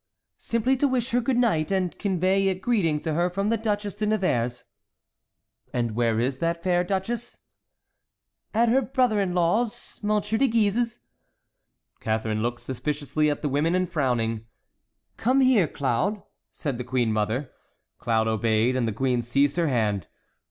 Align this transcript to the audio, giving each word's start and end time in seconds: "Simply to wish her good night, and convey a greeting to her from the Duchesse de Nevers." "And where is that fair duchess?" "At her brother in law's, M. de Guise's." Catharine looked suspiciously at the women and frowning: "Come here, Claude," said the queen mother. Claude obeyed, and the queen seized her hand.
"Simply 0.39 0.75
to 0.77 0.87
wish 0.87 1.11
her 1.11 1.21
good 1.21 1.37
night, 1.37 1.69
and 1.69 1.95
convey 1.99 2.47
a 2.47 2.55
greeting 2.55 2.99
to 3.01 3.13
her 3.13 3.29
from 3.29 3.49
the 3.49 3.55
Duchesse 3.57 3.93
de 3.93 4.07
Nevers." 4.07 4.63
"And 5.71 5.91
where 5.91 6.19
is 6.19 6.39
that 6.39 6.63
fair 6.63 6.83
duchess?" 6.83 7.37
"At 8.51 8.67
her 8.67 8.81
brother 8.81 9.21
in 9.21 9.35
law's, 9.35 9.99
M. 10.03 10.19
de 10.19 10.47
Guise's." 10.47 11.01
Catharine 11.99 12.41
looked 12.41 12.61
suspiciously 12.61 13.29
at 13.29 13.43
the 13.43 13.49
women 13.49 13.75
and 13.75 13.87
frowning: 13.87 14.47
"Come 15.17 15.41
here, 15.41 15.67
Claude," 15.67 16.23
said 16.51 16.79
the 16.79 16.83
queen 16.83 17.13
mother. 17.13 17.51
Claude 17.99 18.27
obeyed, 18.27 18.75
and 18.75 18.87
the 18.87 18.91
queen 18.93 19.21
seized 19.21 19.55
her 19.55 19.67
hand. 19.67 20.07